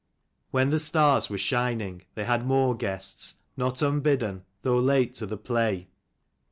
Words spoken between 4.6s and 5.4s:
though late to the